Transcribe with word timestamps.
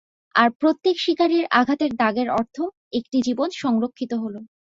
আর 0.35 0.49
প্রত্যেক 0.59 0.95
শিকারীর 0.99 1.45
আঘাতের 1.51 1.91
দাগের 1.95 2.27
অর্থ, 2.31 2.57
একটি 2.93 3.17
জীবন 3.27 3.49
সংরক্ষিত 3.61 4.11
হলো। 4.23 4.39